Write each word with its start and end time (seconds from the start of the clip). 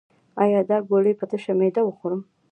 ایا 0.43 0.59
دا 0.69 0.77
ګولۍ 0.89 1.13
په 1.19 1.25
تشه 1.29 1.53
معده 1.59 1.81
وخورم؟ 1.85 2.21